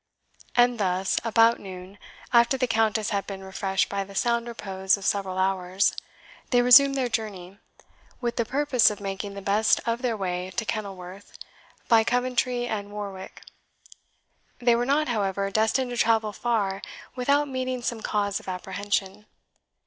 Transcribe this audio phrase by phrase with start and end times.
[0.55, 1.99] And thus, about noon,
[2.33, 5.93] after the Countess had been refreshed by the sound repose of several hours,
[6.49, 7.59] they resumed their journey,
[8.19, 11.37] with the purpose of making the best of their way to Kenilworth,
[11.87, 13.43] by Coventry and Warwick.
[14.57, 16.81] They were not, however, destined to travel far
[17.15, 19.27] without meeting some cause of apprehension.